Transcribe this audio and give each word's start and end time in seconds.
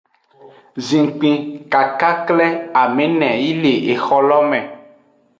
Zhinkpin 0.85 1.35
kakakle 1.71 2.47
amene 2.81 3.29
yi 3.43 3.51
le 3.61 3.73
exo 3.93 4.17
lo 4.29 4.39
me. 4.49 4.59